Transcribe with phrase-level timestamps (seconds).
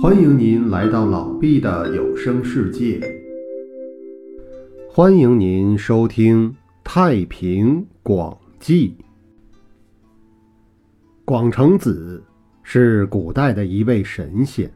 [0.00, 3.00] 欢迎您来到老毕的有声世界。
[4.88, 6.52] 欢迎您收听
[6.84, 8.96] 《太平广记》。
[11.24, 12.22] 广成子
[12.62, 14.72] 是古代的一位神仙，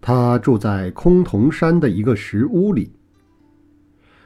[0.00, 2.90] 他住在崆峒山的一个石屋里。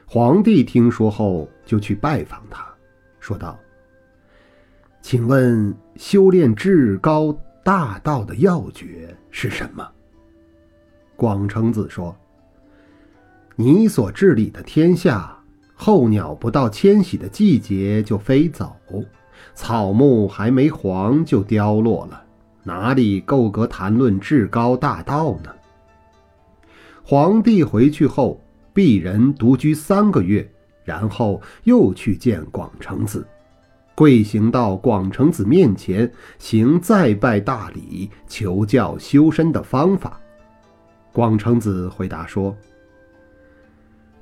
[0.06, 2.66] 皇帝听说后，就去拜访他，
[3.20, 3.58] 说道
[5.02, 7.30] ：“请问修炼至高
[7.62, 9.86] 大道的要诀是什么？”
[11.18, 12.16] 广成子说
[13.56, 15.36] ：“你所治理的天下，
[15.74, 18.76] 候鸟不到迁徙的季节就飞走，
[19.52, 22.22] 草木还没黄就凋落了，
[22.62, 25.50] 哪里够格谈论至高大道呢？”
[27.02, 28.40] 皇帝回去后，
[28.72, 30.48] 鄙人独居三个月，
[30.84, 33.26] 然后又去见广成子，
[33.96, 36.08] 跪行到广成子面前，
[36.38, 40.20] 行再拜大礼，求教修身的方法。
[41.12, 42.56] 广成子回答说：“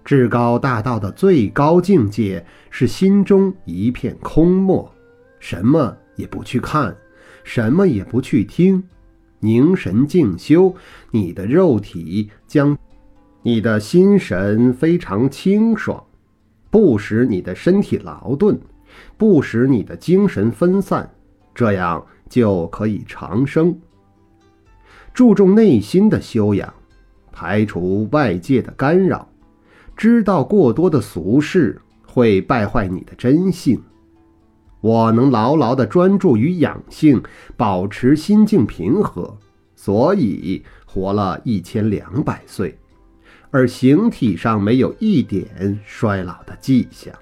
[0.04, 4.90] 至高大道的最高境界是心中一片空漠，
[5.40, 6.96] 什么也不去看，
[7.44, 8.82] 什么也不去听，
[9.40, 10.74] 凝神静修，
[11.10, 12.78] 你的肉体将，
[13.42, 16.02] 你的心神非常清爽，
[16.70, 18.58] 不使你的身体劳顿，
[19.16, 21.08] 不使你的精神分散，
[21.54, 23.78] 这样就可以长生。
[25.16, 26.72] 注重内心的修养。”
[27.32, 29.26] 排除外界的干扰，
[29.96, 33.82] 知道过多的俗事会败坏你的真性。
[34.80, 37.22] 我能牢牢地专注于养性，
[37.56, 39.36] 保持心境平和，
[39.74, 42.78] 所以活了一千两百岁，
[43.50, 47.14] 而形体上没有一点衰老的迹象。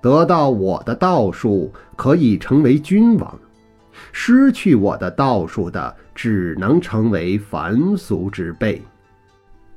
[0.00, 3.38] 得到我的道术，可以成为君王。
[4.12, 8.80] 失去我的道术的，只能成为凡俗之辈。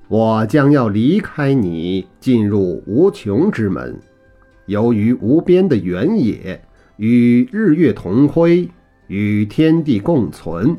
[0.07, 3.99] 我将要离开你，进入无穷之门。
[4.65, 6.61] 由于无边的原野，
[6.97, 8.69] 与日月同辉，
[9.07, 10.75] 与天地共存。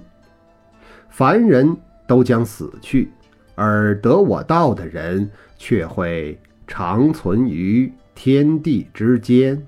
[1.09, 3.11] 凡人都将死去，
[3.55, 9.63] 而得我道的人却会长存于天地之间。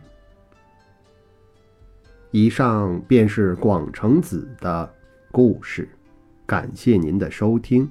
[2.32, 4.88] 以上便是广成子的
[5.32, 5.88] 故事，
[6.46, 7.91] 感谢您的收听。